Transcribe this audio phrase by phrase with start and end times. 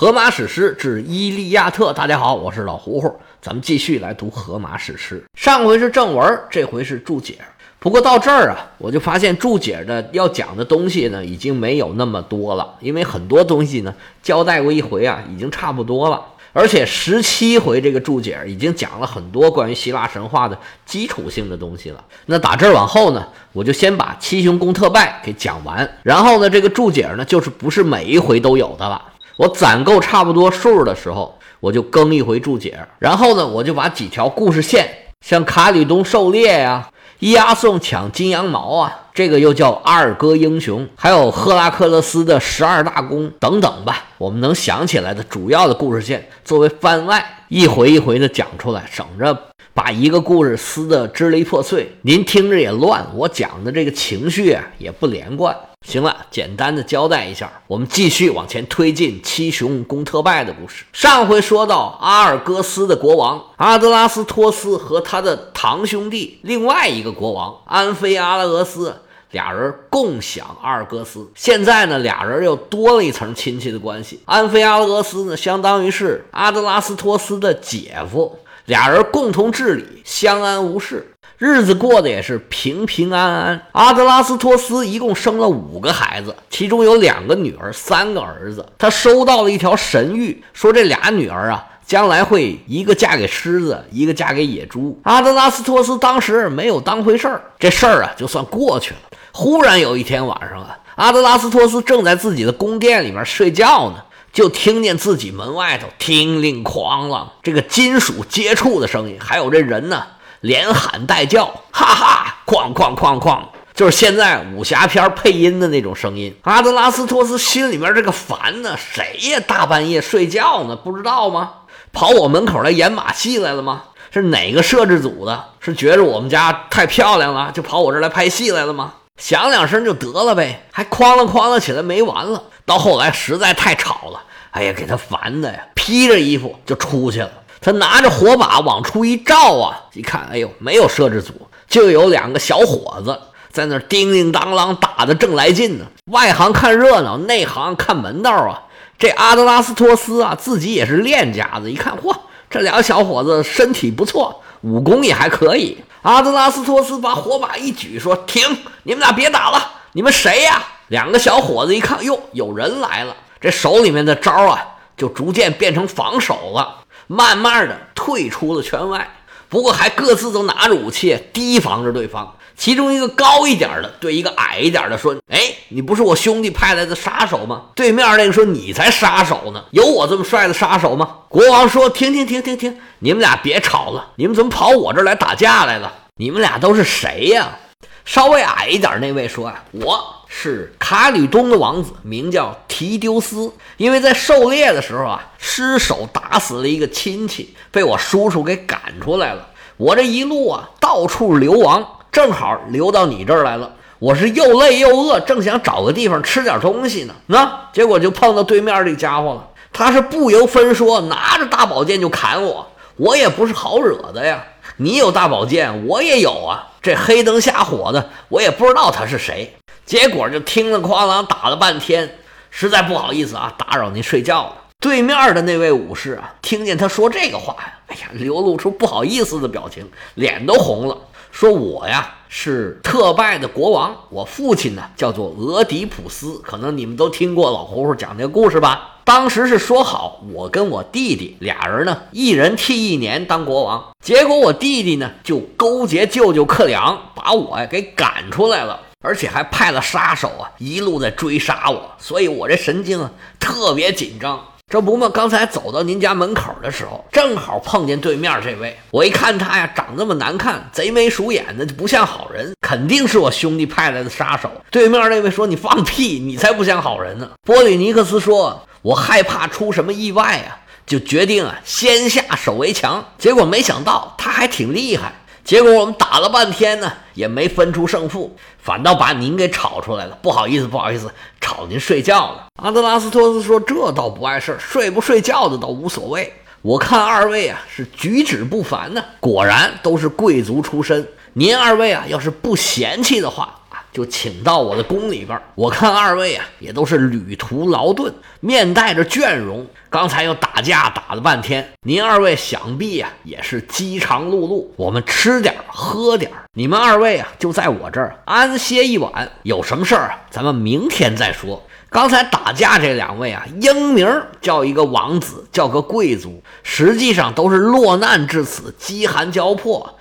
[0.00, 3.12] 荷马史诗之《伊利亚特》，大家好，我是老胡胡，
[3.42, 5.20] 咱们继续来读荷马史诗。
[5.34, 7.36] 上回是正文，这回是注解。
[7.80, 13.92] 不过到这儿啊，我就发现注解的要讲的东西呢，已经没有那么多了，因为很多东西呢
[14.22, 16.24] 交代过一回啊，已经差不多了。
[16.52, 20.56] 而且十七回这个注解已经讲了很多关于希腊神话的
[20.86, 22.04] 基础性的东西了。
[22.26, 29.02] 那打这儿往后呢，我就先把七雄攻特拜给讲完，然后呢，这个注解呢，就是不是每一回都有的了。
[29.38, 34.88] 我攒够差不多数的时候，我就更一回注解，然后呢，我就把几条故事线，
[35.20, 49.40] 像卡吕冬狩猎呀、伊阿宋抢金羊毛啊，这个又叫阿尔戈英雄，还有赫拉克勒斯的十二大功等等吧，我们能想起来的主要的故事线作为番外，一回一回的讲出来，省着
[49.72, 55.56] 把一个故事撕得支离破碎，您听着也乱，我讲的这个情绪啊也不连贯。
[55.86, 60.84] 行了，简单的交代一下，我们继续往前推进七雄攻特拜的故事。
[60.92, 74.20] 上回说到阿尔戈斯的国王阿德拉斯托斯和他的堂兄弟另外一个国王安菲阿拉俄斯俩人共享阿尔戈斯，现在呢俩人又多了一层亲戚的关系。
[74.26, 81.14] 安菲阿拉俄斯呢，相当于是阿德拉斯托斯的姐夫，俩人共同治理，相安无事。
[81.38, 83.62] 日子过得也是平平安安。
[83.70, 88.66] 阿德拉斯托斯一共生了五个孩子，其中有两个女儿，三个儿子。
[88.76, 94.98] 他收到了一条神谕，说这俩女儿啊，将来会一个嫁给狮子，一个嫁给野猪。
[95.04, 99.00] 阿德拉斯托斯当时没有当回事儿，这事儿啊就算过去了。
[99.30, 110.02] 忽然有一天晚上啊，阿德拉斯托斯正在自己的宫殿里面睡觉呢，就听见自己门外头听令哐啷这个金属接触的声音，还有这人呢。
[110.40, 113.40] 连喊带叫，哈哈，哐哐哐哐，
[113.74, 116.34] 就是现在武侠片配音的那种声音。
[116.42, 119.40] 阿德拉斯托斯心里面这个烦呢，谁呀？
[119.46, 121.50] 大半夜睡觉呢，不知道吗？
[121.92, 123.82] 跑我门口来演马戏来了吗？
[124.10, 125.44] 是哪个摄制组的？
[125.60, 128.94] 是觉着我们家太漂亮了，就跑我这儿来拍戏来了吗？
[129.16, 132.44] 响两声就得了呗，还哐啷哐啷起来没完了。
[132.64, 134.22] 到后来实在太吵了，
[134.52, 137.30] 哎呀，给他烦的呀，披着衣服就出去了。
[137.60, 141.32] 他拿着火把往出一照啊，一看，哎呦，没有摄制组，
[141.68, 143.18] 就有两个小伙子
[143.50, 145.86] 在那叮叮当啷打的正来劲呢。
[146.12, 148.62] 外行看热闹，内行看门道啊。
[148.98, 152.14] 这阿德拉斯托斯啊，自己也是练家子，一看，嚯，
[152.50, 155.78] 这两个小伙子身体不错，武功也还可以。
[156.02, 158.42] 阿德拉斯托斯把火把一举，说：“停，
[158.84, 164.64] 你们俩别打了，你们谁呀？”两个小伙子一看，哟，有人来了，这手里面的招啊，
[164.96, 166.77] 就逐渐变成防守了。
[167.08, 169.10] 慢慢的退出了圈外，
[169.48, 172.36] 不过还各自都拿着武器提防着对方。
[172.56, 185.92] 其中一个高一点的对一个矮一点的说：“哎，你不是我兄弟派来的杀手吗？”对面那个说：“你才杀手呢，有我这么帅的杀手吗？”国王说：“停停停停停，你们俩别吵了，你们怎么跑我这儿来打架来了？
[186.16, 187.56] 你们俩都是谁呀？”
[188.04, 193.52] 稍微矮一点那位说：“啊，我是卡吕冬的王子，名叫提丢斯。
[193.76, 199.48] 因为在狩猎的时候啊，失手打死了一个亲戚，被我叔叔给赶出来了。
[199.76, 203.72] 我这一路啊，到处流亡，正好流到你这儿来了。
[203.98, 207.14] 我是又累又饿，正想找个地方吃点东西呢。
[207.26, 209.48] 那结果就碰到对面这家伙了。
[209.72, 212.70] 他是不由分说，拿着大宝剑就砍我。
[212.96, 214.44] 我也不是好惹的呀。
[214.76, 219.57] 你有大宝剑，我也有啊。”这黑灯瞎火的，我也不知道他是谁。
[219.88, 222.18] 结果就听了哐啷打了半天，
[222.50, 224.52] 实在不好意思啊，打扰您睡觉了。
[224.78, 230.98] 对面的那位武士啊，听见他说这个话呀，哎呀，流露出不好意思的表情，脸都红了，
[231.32, 238.96] 说我呀是特拜的国王，我父亲呢叫做俄狄浦斯，可能你们都听过老胡胡讲那个故事吧。
[239.04, 243.82] 当时是说好，我跟我弟弟俩人呢，一人替一年当国王。
[244.04, 251.90] 结果我弟弟呢，就勾结舅舅克良，把我呀给赶出来了，而且还派了杀手啊，一路在追杀我。
[251.98, 254.44] 所以我这神经啊特别紧张。
[254.70, 258.78] 这不嘛，刚才走到您家门口的时候，正好碰见对面这位。
[258.90, 264.50] 我一看他呀，长这么难看，贼眉鼠眼的，就不像好人，肯定是我兄弟派来的杀手。
[264.70, 268.62] 对面那位说：“你放屁，你才不像好人呢。”波里尼克斯说。
[268.80, 270.54] 我害怕出什么意外啊，
[270.86, 273.04] 就决定啊先下手为强。
[273.18, 275.12] 结果没想到他还挺厉害。
[275.48, 280.18] 结果我们打了半天呢，也没分出胜负，反倒把您给吵出来了。
[280.20, 281.10] 不好意思，不好意思，
[281.40, 282.48] 吵您睡觉了。
[282.62, 286.30] 阿德拉斯托斯说：“这倒不碍事儿，睡不睡觉的倒无所谓。
[286.60, 291.08] 我看二位啊是举止不凡呢，果然都是贵族出身。
[291.32, 293.54] 您二位啊要是不嫌弃的话。”
[293.98, 295.36] 就请到我的宫里边。
[295.56, 299.66] 我看二位啊，也都是旅途劳顿，面带着倦容。
[299.90, 304.64] 刚才又打架打了半天，您二位想必啊也是饥肠辘辘。
[304.76, 309.28] 我们吃点喝点你们二位啊就在我这儿安歇一晚。
[309.42, 311.60] 有什么事儿啊，咱们明天再说。
[311.90, 314.06] 刚才打架这两位啊，英名
[314.40, 319.97] 叫一个王子，叫个贵族，实际上都是落难至此，饥寒交迫。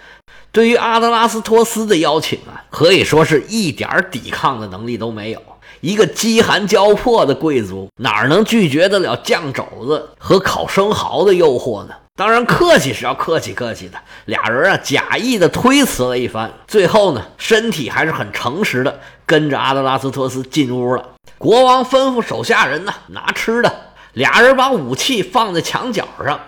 [0.51, 5.41] 对于阿德拉斯托斯的邀请啊，可以说是一点抵抗的能力都没有。
[5.81, 11.93] 一个饥寒交迫的贵族，哪能拒绝得了酱肘子和烤生蚝的诱惑呢？
[12.15, 13.99] 当然，客气是要客气客气的。
[14.25, 21.09] 俩人啊，假意的推辞了一番，最后呢，身体还是很诚实的，跟着阿德拉斯托斯进屋了。
[21.37, 23.71] 国王吩咐手下人呢，拿吃的。
[24.13, 26.39] 俩人把武器放在墙角上，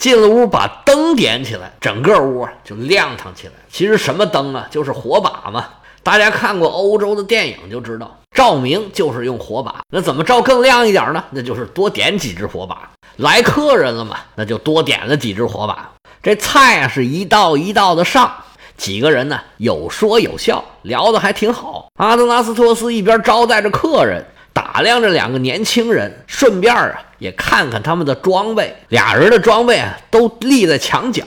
[0.00, 3.52] 进了屋，把灯点起来，整个屋就亮堂起来。
[3.70, 5.66] 其实什么灯啊，就是火把嘛。
[6.02, 9.80] 大家看过欧洲的电影就知道，照明就是用火把。
[9.92, 11.22] 那怎么照更亮一点呢？
[11.30, 12.90] 那就是多点几支火把。
[13.16, 15.92] 来客人了嘛，那就多点了几支火把。
[16.22, 18.32] 这菜啊是一道一道的上，
[18.78, 21.88] 几个人呢有说有笑，聊得还挺好。
[21.98, 24.24] 阿德拉斯托斯一边招待着客人。
[24.60, 28.76] 打量着两个年轻人，顺便啊也看看他们的装备。
[28.88, 31.24] 俩人的装备啊都立在墙角，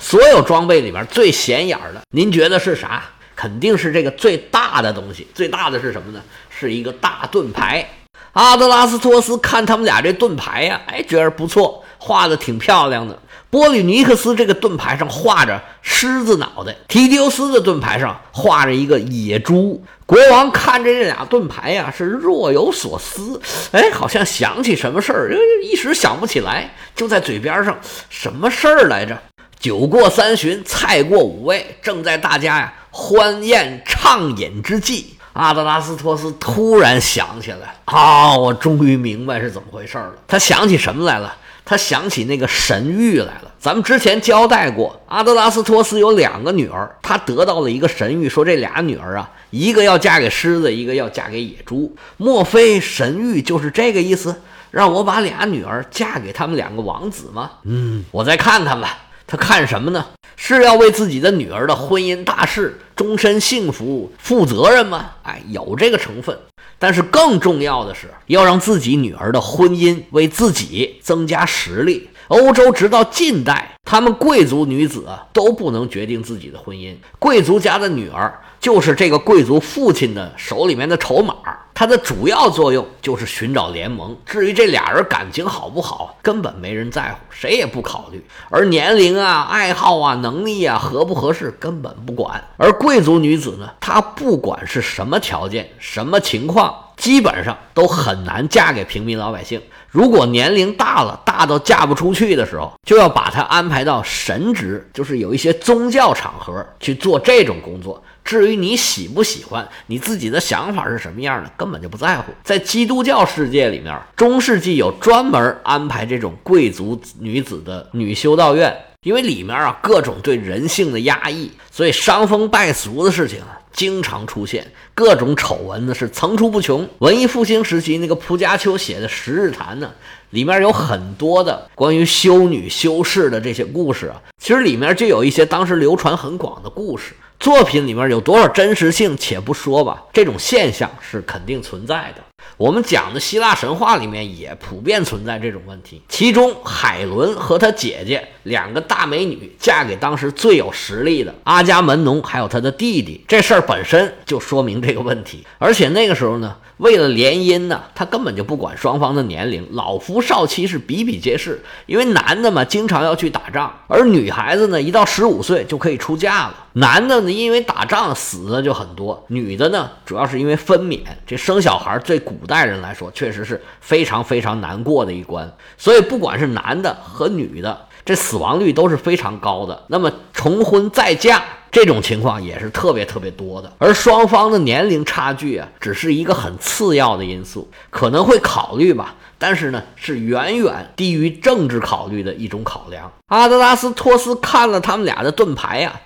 [0.00, 3.04] 所有装备里面最显眼的，您觉得是啥？
[3.36, 5.28] 肯定是这个最大的东西。
[5.32, 6.20] 最大的是什么呢？
[6.50, 7.88] 是一个大盾牌。
[8.32, 13.16] 阿德拉斯托斯看他们俩这盾牌呀，哎，觉得不错，画的挺漂亮的。
[13.52, 19.84] 波吕尼克斯这个盾牌上画着狮子脑袋，提丢斯的盾牌上画着一个野猪。
[20.06, 23.38] 国王看着这俩盾牌呀，是若有所思。
[23.72, 27.78] 哎，好像想起什么事儿，一时想不起来，就在嘴边上，
[28.08, 29.20] 什么事儿来着？
[29.60, 40.14] 酒过三巡，菜过五味，正在大家呀欢宴畅饮之际，阿德拉斯托斯突然想起来，啊，我终于明白是怎么回事了。
[40.26, 41.36] 他想起什么来了？
[41.64, 43.52] 他想起那个神谕来了。
[43.58, 51.94] 咱们之前交代过，阿德拉斯托斯有两个女儿，他得到了一个神谕，说这俩女儿啊，一个要嫁给狮子，一个要嫁给野猪。
[52.16, 54.34] 莫非神谕就是这个意思？
[54.72, 57.50] 让我把俩女儿嫁给他们两个王子吗？
[57.64, 58.98] 嗯，我再看看吧。
[59.26, 60.06] 他看什么呢？
[60.36, 65.12] 是要为自己的女儿的婚姻大事、终身幸福负责任吗？
[65.22, 66.36] 哎，有这个成分。
[66.82, 72.10] 但是更重要的是，要让自己女儿的婚姻为自己增加实力。
[72.26, 81.36] 欧洲直到近代，他们贵族女子都不能决定自己的婚姻，贵族家的女儿就是这个贵族父亲的手里面的筹码。
[81.74, 84.16] 它的主要作用就是寻找联盟。
[84.26, 88.24] 至于这俩人感情好不好，根本没人在乎，谁也不考虑。
[88.50, 92.42] 而年龄啊、爱好啊、能力啊合不合适，根本不管。
[92.56, 99.60] 而贵族女子呢，她不管是什么条件、什么情况，基本上都很难嫁给平民老百姓。
[99.88, 108.02] 如果年龄大了，大到嫁不出去的时候，就要把她安排到神职，就是有一些宗教场合去做这种工作。
[108.24, 112.32] 至于你喜不喜欢，你自己的想法是什么样的，根本就不在乎。
[112.42, 126.88] 在基督教世界里面，中世纪有专门安排这种贵族女子的女修道院，因为里面啊各种对人性的压抑，所以伤风败俗的事情啊经常出现，各种丑闻呢是层出不穷。
[126.98, 129.88] 文艺复兴时期那个蒲家丘写的《十日谈》呢，
[130.30, 137.12] 里面有很多的关于修女修士的这些故事啊，其实里面就有一些当时流传很广的故事。
[137.42, 142.22] 作品里面有多少真实性，且不说吧，这种现象是肯定存在的。
[142.56, 146.00] 我们讲的希腊神话里面也普遍存在这种问题。
[146.08, 155.44] 其中，海伦和她姐姐两个大美女嫁给当时最有实力的阿伽门农，还有他的弟弟，这事儿本身就说明这个问题。
[155.58, 161.62] 而且那个时候呢，为了联姻呢，他根本就不管双方的年龄，老夫少妻是比比皆是。
[161.86, 166.54] 因为男的嘛，经常要去打仗，而女孩子呢，一到十五岁就可以出嫁了。
[166.74, 171.00] 男的呢，因为打仗死的就很多；女的呢，主要是因为分娩。
[171.26, 175.50] 这生小孩最古代人来说，确实是非常非常难过的一关。
[175.76, 179.84] 所以，不管是男的和女的，这死亡率都是非常高的。
[179.88, 183.72] 那么，重婚再嫁这种情况也是特别特别多的。
[183.78, 189.16] 而双方的年龄差距啊，只是一个很次要的因素，可能会考虑吧。
[189.38, 193.10] 但是呢，是远远低于政治考虑的一种考量。
[193.26, 196.00] 阿德拉斯托斯看了他们俩的盾牌呀，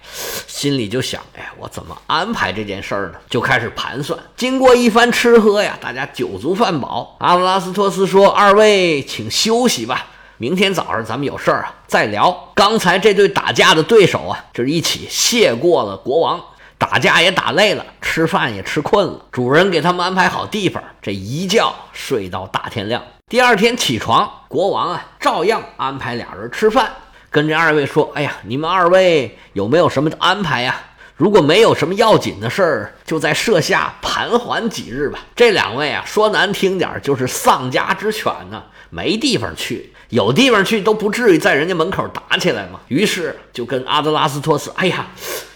[0.46, 3.18] 心里就想：哎，我怎么安排这件事儿呢？
[3.28, 4.18] 就开始盘算。
[4.36, 7.16] 经过一番吃喝呀，大家酒足饭饱。
[7.18, 10.06] 阿德拉斯托斯说：“二位请休息吧，
[10.38, 16.40] 明天早上咱们有事儿啊再聊。”刚才这对打架的对手啊，就是一起谢过了国王。
[16.78, 23.02] 打架也打累了，吃饭也吃困了，主人给他们安排好地方，这一觉睡到大天亮。
[23.28, 26.90] 第二天起床，国王啊，照样安排俩人吃饭，
[27.30, 30.78] 跟这二位说：“哎呀，你们二位有没有什么安排呀？
[31.16, 42.80] 如果没有什么要紧的事儿，就在舍下盘桓几日吧。”这两位啊，说难听点就是丧家之犬呢，没地方去，有地方去都不至于在人家门口打起来嘛。
[42.88, 45.06] 于是就跟阿德拉斯托斯：“哎呀，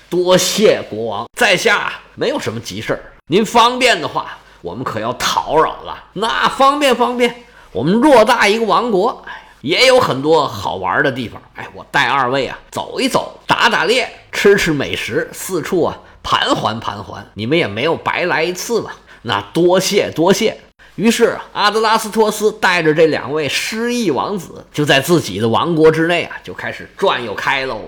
[0.09, 6.05] 多谢国王，在下没有什么急事儿，您方便的话，我们可要讨扰了。
[6.15, 9.25] 那方便方便。”我们偌大一个王国，
[9.61, 11.41] 也有很多好玩的地方。
[11.55, 17.25] 哎，我带二位啊走一走，打打猎，吃吃美食，四处啊盘桓盘桓。
[17.35, 18.97] 你们也没有白来一次吧？
[19.23, 20.61] 那多谢多谢。
[20.97, 27.81] 于是阿德拉斯托斯带着这两位失意王子，就在自己的王国之内啊，就开始转悠开喽。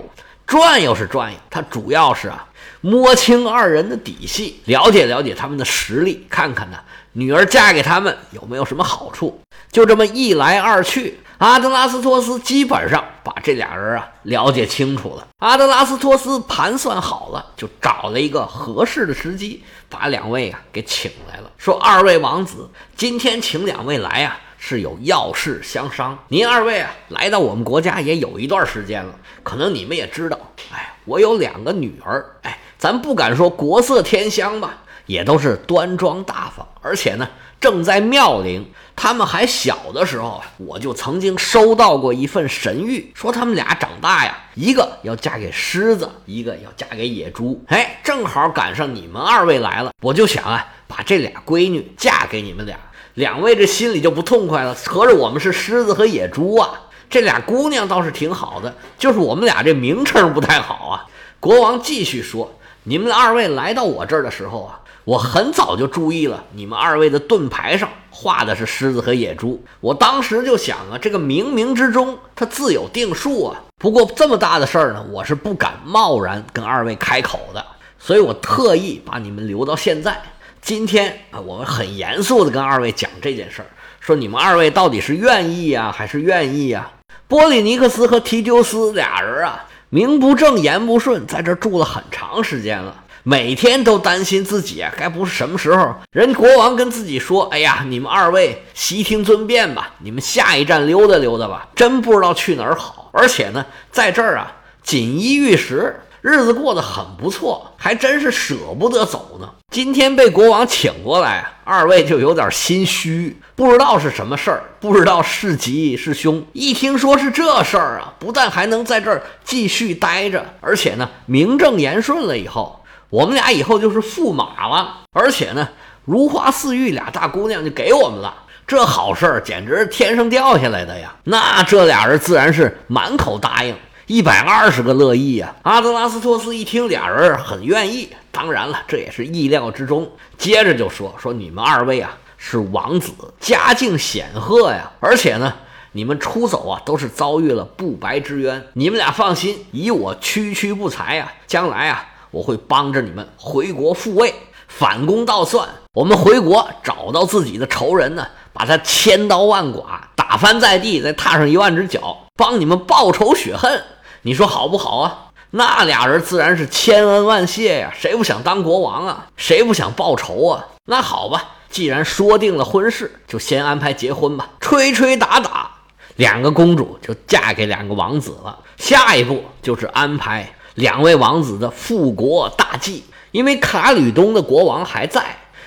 [0.45, 2.47] 转悠是转悠，他主要是啊
[2.81, 6.77] 摸清二人的底细，了解了解他们的实力，看看呢。
[7.13, 9.39] 女儿嫁给他们有没有什么好处？
[9.71, 15.27] 就这么一来二去，阿德拉斯托斯基本上把这俩人啊了解清楚了。
[15.37, 26.17] 阿德拉斯托斯盘算好了，就找了一个合适的时机，把两位啊给请来了，说：“二位王子，今天请两位来啊，是有要事相商。
[26.29, 30.39] 您二位啊来到我们国家也有一段时间了，可能你们也知道，
[30.71, 37.27] 哎，我有两个女儿，哎，咱不敢说国色天香吧。”也都是端庄大方，而且呢，
[37.59, 38.65] 正在妙龄。
[38.95, 47.59] 他们还小的时候啊，我就曾经收到过一份神谕，说他们俩长大呀，一个要嫁给狮子，一个要嫁给野猪。
[47.69, 52.77] 哎，正好赶上你们二位来了，我就想啊，把这俩闺女嫁给你们俩。
[53.15, 56.69] 两位这心里就不痛快了，合着我们是狮子和野猪啊？
[57.09, 61.05] 这俩姑娘倒是挺好的，就是我们俩这名称不太好啊。
[61.39, 62.53] 国王继续说
[62.85, 69.61] ：“你们二位来到我这儿的时候啊。”我很早就注意了，你们二位的盾牌上画的是狮子和野猪。
[69.81, 73.61] 我当时就想啊，这个冥冥之中它自有定数啊。
[73.77, 77.65] 不过这么大的事儿呢，我是不敢贸然跟二位开口的，
[77.99, 80.21] 所以我特意把你们留到现在。
[80.61, 83.67] 今天啊，我们很严肃的跟二位讲这件事儿，
[83.99, 86.89] 说你们二位到底是愿意呀，还是愿意呀？
[87.27, 93.02] 波利尼克斯和提丢斯俩人啊，名不正言不顺，在这住了很长时间了。
[93.25, 103.09] 每天都担心自己啊，该不是什么时候人国王跟自己说：“哎呀，你们二位悉听尊便吧，你们下一站溜达溜达吧。”真不知道去哪儿好。
[103.13, 104.51] 而且呢，在这儿啊，
[104.83, 109.49] 锦衣玉食，日子过得很不错，还真是舍不得走呢。
[109.71, 116.45] 今天被国王请过来，二位就有点心虚，不知道是什么事儿，不知道是吉是凶。
[116.51, 122.81] 一听说是这事儿啊，不但还能在这儿继续待着，而且呢，名正言顺了以后。
[123.13, 125.69] 我们俩以后就是驸马了，而且呢，
[126.03, 128.33] 如花似玉俩大姑娘就给我们了，
[128.65, 131.13] 这好事儿简直是天上掉下来的呀！
[131.25, 133.75] 那这俩人自然是满口答应，
[134.07, 135.53] 一百二十个乐意呀！
[135.61, 140.11] 阿德拉斯托斯一听，俩人很愿意，当然了，这也是意料之中。
[140.39, 145.53] 接着就说说你们二位啊是王子，家境显赫呀，而且呢，
[145.91, 152.07] 你们出走啊都是遭遇了不白之冤，你们俩放心，以我区区不才啊，将来啊。
[152.33, 154.33] 我会帮着你们回国复位，
[154.67, 155.69] 反攻倒算。
[155.93, 159.85] 我们回国找到自己的仇人呢，把他千刀万剐，
[160.15, 163.83] 打翻在地，再踏上一万只脚，帮你们报仇雪恨。
[164.23, 165.29] 你说好不好啊？
[165.51, 169.27] 那俩人自然是千恩万谢呀，谁不想当国王啊？
[169.37, 170.65] 谁不想报仇啊？
[170.85, 174.49] 那好吧，既然说定了婚事，就先安排结婚吧。
[174.59, 175.69] 吹吹打打，
[176.15, 178.57] 两个公主就嫁给两个王子了。
[178.77, 180.51] 下一步就是安排。
[180.75, 185.23] 两位王子的复国大计，因为卡吕东的国王还在，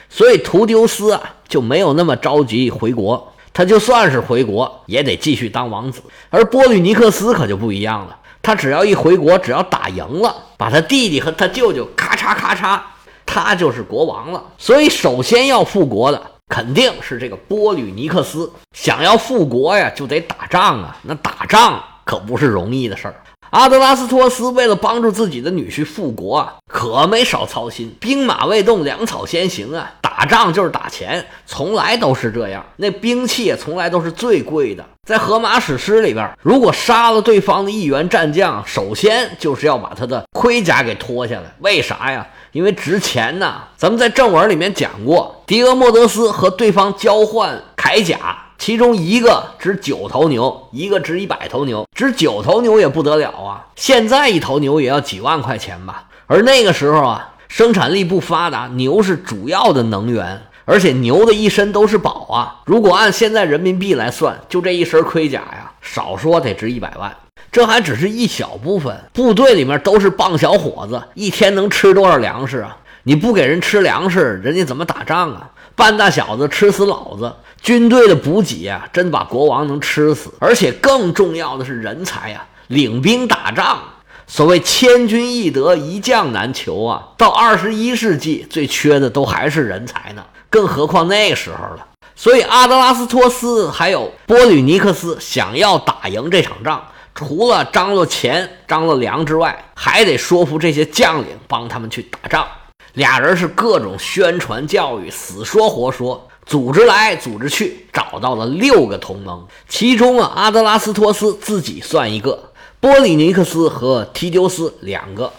[0.08, 3.32] 所以图丢斯啊就没有那么着急回国。
[3.52, 6.02] 他就算是回国，也得继续当王子。
[6.28, 12.78] 而波吕尼克斯可就不一样了，他只要一回国，只要打赢了，把他弟弟和他舅舅咔嚓咔嚓，
[13.24, 14.44] 他就是国王了。
[14.58, 18.52] 所以，首先要复国的肯定是这个波吕尼克斯。
[18.74, 23.14] 想要复国呀，就得打仗啊，那打仗可不是容易的事儿。
[23.50, 27.94] 阿德拉斯托斯为了帮助自己的女婿复国啊，可没少操心。
[28.00, 29.92] 兵马未动，粮草先行啊！
[30.02, 32.64] 打仗就是打钱，从来都是这样。
[32.76, 34.84] 那兵器也从来都是最贵的。
[35.06, 41.54] 在《荷马史诗》里边，如果杀了对方的一员战将，首先就是要把他的盔甲给脱下来。
[41.60, 42.26] 为啥呀？
[42.52, 43.62] 因为值钱呐。
[43.76, 48.45] 咱们在正文里面讲过，狄俄莫德斯和对方交换铠甲。
[48.58, 51.86] 其中一个值九头牛，一个值一百头牛。
[51.94, 53.66] 值九头牛也不得了啊！
[53.76, 56.04] 现在一头牛也要几万块钱吧？
[56.26, 62.62] 而那个时候啊，生产力不发达，牛是主要的能源，而且牛的一身都是宝啊！
[62.64, 67.14] 如果按现在人民币来算，就这一身盔甲呀，少说得值一百万。
[67.52, 72.76] 这还只是一小部分，部队里面都是棒小伙子，一天能吃多少粮食啊？
[73.04, 75.50] 你不给人吃粮食，人家怎么打仗啊？
[75.76, 77.32] 半大小子吃死老子，
[77.66, 80.32] 军队的补给啊，真把国王能吃死。
[80.38, 83.82] 而且更重要的是人才呀，领兵打仗。
[84.28, 87.08] 所谓千军易得，一将难求啊！
[87.16, 91.84] 到二十一世纪，最缺的都还是人才呢，更何况那时候了。
[92.14, 96.80] 所以阿德拉斯托斯还有波吕尼克斯想要打赢这场仗，
[97.16, 102.46] 除了张罗钱、张罗粮之外，还得说服这些将领帮他们去打仗。
[102.92, 112.52] 俩人是各种宣传教育，死说活说，组织来组织去，找到了六个同盟，其中啊，阿德拉斯托斯自己算一个。
[112.78, 115.32] 波利尼克斯和提丢斯两个，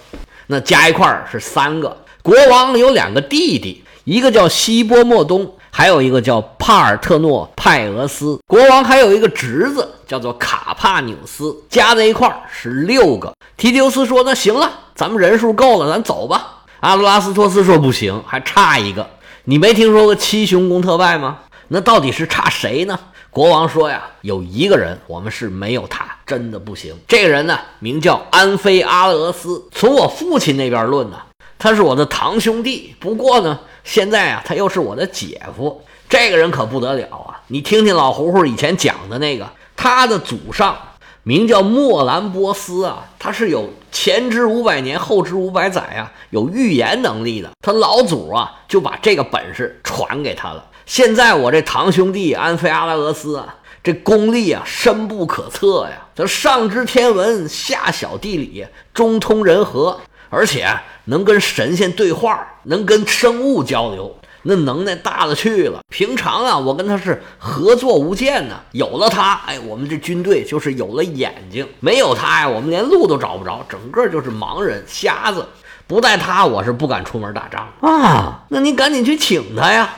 [0.48, 1.96] 那加一块儿是三个。
[2.22, 8.38] 国王有两个弟弟，一个叫西波莫东，还有一个叫帕尔特诺派俄斯。
[8.46, 13.34] 国王还有一个侄子叫做卡帕纽斯，加在一块儿是六个。
[13.56, 19.08] 提丢斯说：“那行了，咱们人数够了，咱走吧。”阿德拉斯托斯说：“不行，还差一个。
[19.50, 21.40] 你没听说过七雄公特拜吗？
[21.70, 23.00] 那到底是差谁呢？”
[23.32, 26.94] 国王说呀，有一个人，我们是没有他，真的不行。
[27.08, 29.70] 这个人呢，名叫安菲阿勒斯。
[29.72, 31.18] 从我父亲那边论呢，
[31.58, 32.94] 他是我的堂兄弟。
[33.00, 35.82] 不过呢，现在啊，他又是我的姐夫。
[36.10, 37.40] 这个人可不得了啊！
[37.48, 40.78] 你听听老胡胡以前讲的那个，他的祖上
[41.24, 47.50] 名叫莫兰波斯啊，他是有前知五百年，后知五百载啊，有预言能力的。
[47.62, 50.64] 他老祖啊，就把这个本事传给他了。
[50.86, 56.08] 现在我这堂兄弟安菲阿拉俄斯啊，这功力啊深不可测呀！
[56.16, 60.68] 他上知天文，下晓地理，中通人和，而且
[61.06, 64.16] 能跟神仙对话，能跟生物交流，
[64.48, 65.82] 那能耐大了去了。
[65.90, 68.56] 平常啊，我跟他是合作无间呢。
[68.72, 75.46] 有了他，哎，我们这军队就是有了眼睛；没有他呀，我们连路都找不着，整个就是盲人瞎子。
[75.86, 78.46] 不带他，我是不敢出门打仗啊。
[78.48, 79.90] 那您赶紧去请他呀！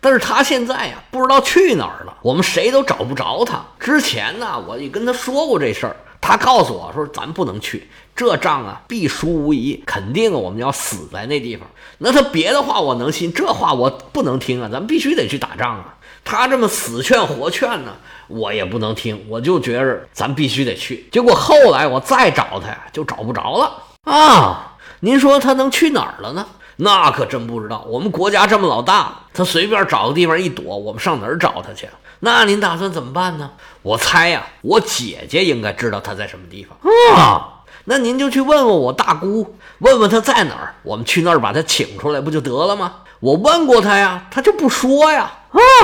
[0.00, 3.62] 但是他现在呀，不知道去哪儿了，我们谁都找不着他。
[3.78, 11.66] 之前呢，我也跟他说过这事儿，他告诉我说，咱不能去，这仗啊必输无疑，肯定我们要死在那地方。
[11.98, 15.94] 那他别的话我能信，这话我不能听啊，咱必须得去打仗啊。
[16.24, 17.96] 他这么死劝活劝呢，
[18.28, 21.04] 我也不能听，我就觉着咱必须得去。
[21.10, 24.76] 结果后来我再找他呀，就找不着了啊。
[25.00, 26.46] 您说他能去哪儿了呢？
[26.76, 31.88] 那可真不知道，我们国家这么老大，他随便找个地方一躲，我们上哪儿找他去？
[32.20, 33.50] 那您打算怎么办呢？
[33.82, 36.78] 我猜呀，我姐姐应该知道他在什么地方
[37.16, 37.48] 啊。
[37.84, 42.94] 那您就去问问我大姑，问问他在哪儿，我们去那儿把他请出来不就得了吗？
[43.18, 45.32] 我问过他呀，他就不说呀。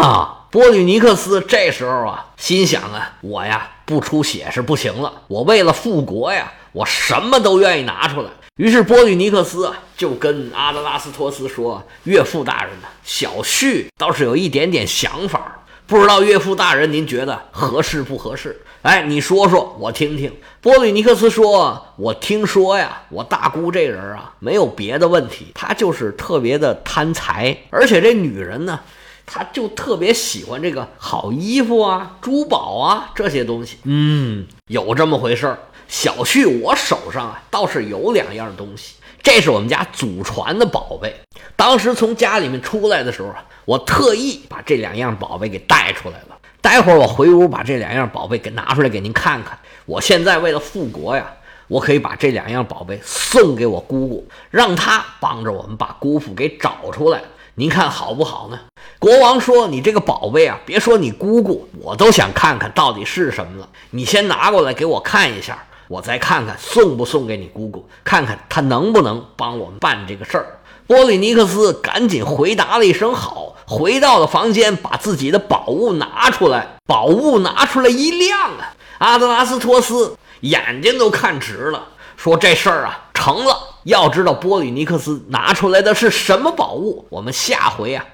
[0.01, 8.31] 啊，波吕尼克斯这时候啊，心想啊，我呀不出血是不行了，我为了复国呀，我什么都愿意拿出来。
[8.59, 18.61] 于是波吕尼克斯啊，就跟阿德拉斯托斯说：“岳父大人呢，小旭倒是有一点点想法，不知道岳父大人您觉得合适不合适？
[18.83, 28.81] 哎，你说说我听听。”波吕尼克斯说：“我听说呀，我大姑这人啊，没有别的问题，她就是特别的贪财，而且这女人呢，
[29.25, 33.77] 她就特别喜欢这个好衣服啊、珠宝啊这些东西。
[33.85, 41.19] 嗯，有这么回事儿。”小婿，我手上啊倒是有两样东西，这是我们家祖传的宝贝。
[41.57, 46.37] 当时从家里面出来的时候啊，我特意把这两样宝贝给带出来了。
[46.61, 49.59] 待会儿我回屋把这两样宝贝给拿出来给您看看。
[49.87, 51.27] 我现在为了复国呀，
[51.69, 57.23] 我可以把这两样宝贝送给我姑姑，让她帮着我们把姑父给找出来。
[57.55, 58.61] 您看好不好呢？
[59.01, 63.69] 国王说：“你这个宝贝啊，别说你姑姑，我都想看看到底是什么了。
[63.91, 70.61] 你先拿过来给我看一下。”我再看看送不送给你姑姑，看看他能不能帮我们办这个事儿。
[70.87, 76.77] 波里尼克斯赶紧回答了一声好，回到了房间，把自己的宝物拿出来。
[76.87, 83.57] 宝物拿出来一亮啊，阿德拉斯托斯眼睛都看直了，说这事儿啊成了。
[83.85, 88.05] 要知道波里尼克斯拿出来的是什么宝物，我们下回啊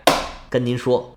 [0.48, 1.12] 跟您说。